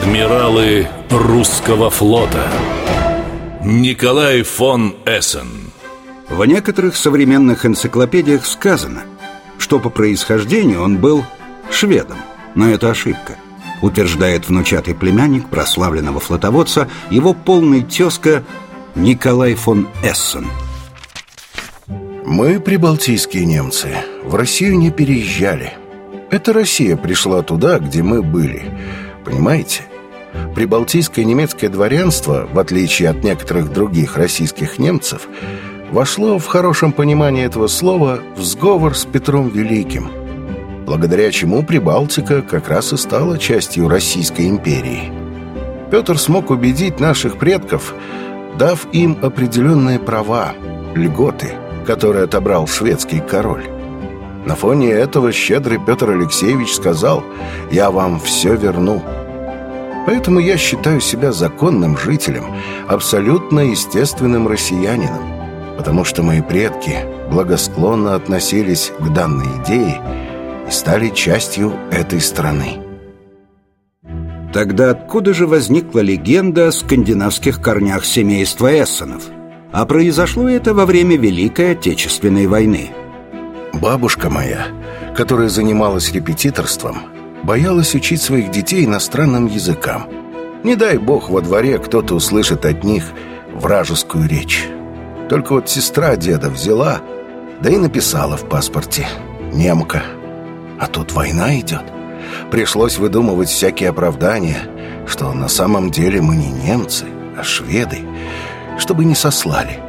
[0.00, 2.48] Адмиралы русского флота.
[3.64, 5.72] Николай фон Эссен.
[6.28, 9.02] В некоторых современных энциклопедиях сказано,
[9.58, 11.24] что по происхождению он был
[11.70, 12.18] шведом,
[12.54, 13.34] но это ошибка
[13.82, 18.44] Утверждает внучатый племянник прославленного флотоводца его полный тезка
[18.94, 20.46] Николай фон Эссен.
[22.24, 25.72] Мы, прибалтийские немцы, в Россию не переезжали.
[26.30, 28.62] Это Россия пришла туда, где мы были.
[29.24, 29.82] Понимаете?
[30.54, 35.28] Прибалтийское немецкое дворянство, в отличие от некоторых других российских немцев,
[35.90, 40.10] вошло в хорошем понимании этого слова в сговор с Петром Великим,
[40.84, 45.12] благодаря чему Прибалтика как раз и стала частью Российской империи.
[45.90, 47.94] Петр смог убедить наших предков,
[48.58, 50.52] дав им определенные права,
[50.94, 51.52] льготы,
[51.86, 53.64] которые отобрал шведский король.
[54.44, 57.22] На фоне этого щедрый Петр Алексеевич сказал
[57.70, 59.02] «Я вам все верну».
[60.08, 62.44] Поэтому я считаю себя законным жителем,
[62.88, 65.20] абсолютно естественным россиянином,
[65.76, 66.96] потому что мои предки
[67.30, 70.00] благосклонно относились к данной идее
[70.66, 72.78] и стали частью этой страны.
[74.54, 79.24] Тогда откуда же возникла легенда о скандинавских корнях семейства Эссенов?
[79.72, 82.88] А произошло это во время Великой Отечественной войны.
[83.74, 84.68] Бабушка моя,
[85.14, 86.96] которая занималась репетиторством,
[87.42, 90.08] боялась учить своих детей иностранным языкам.
[90.64, 93.04] Не дай бог во дворе кто-то услышит от них
[93.52, 94.68] вражескую речь.
[95.28, 97.00] Только вот сестра деда взяла,
[97.60, 99.06] да и написала в паспорте
[99.52, 100.02] «немка».
[100.80, 101.82] А тут война идет.
[102.50, 104.58] Пришлось выдумывать всякие оправдания,
[105.06, 107.04] что на самом деле мы не немцы,
[107.36, 107.98] а шведы,
[108.78, 109.80] чтобы не сослали.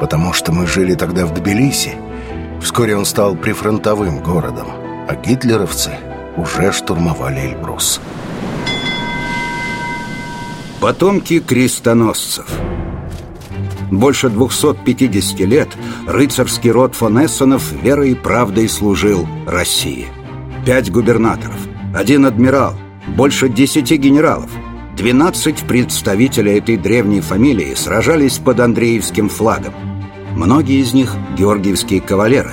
[0.00, 1.92] Потому что мы жили тогда в Тбилиси.
[2.60, 4.66] Вскоре он стал прифронтовым городом,
[5.08, 5.92] а гитлеровцы
[6.38, 8.00] уже штурмовали Эльбрус.
[10.80, 12.46] Потомки крестоносцев
[13.90, 15.68] Больше 250 лет
[16.06, 20.06] рыцарский род фон Эссенов верой и правдой служил России.
[20.64, 21.58] Пять губернаторов,
[21.94, 22.74] один адмирал,
[23.16, 24.50] больше десяти генералов,
[24.96, 29.74] 12 представителей этой древней фамилии сражались под Андреевским флагом.
[30.36, 32.52] Многие из них– георгиевские кавалеры.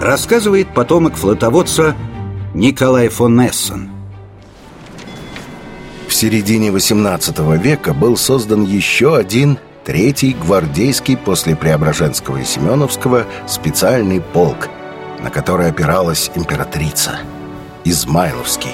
[0.00, 1.96] Рассказывает потомок флотоводца
[2.54, 3.90] Николай фон Эссен.
[6.08, 14.22] В середине XVIII века был создан еще один, третий гвардейский после Преображенского и Семеновского специальный
[14.22, 14.68] полк,
[15.22, 17.18] на который опиралась императрица–
[17.84, 18.72] Измайловский.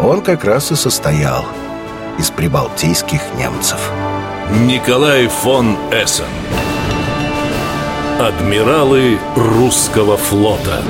[0.00, 1.44] Он как раз и состоял
[2.18, 3.78] из прибалтийских немцев.
[4.66, 6.24] Николай фон Эссен
[8.18, 10.82] Адмиралы русского флота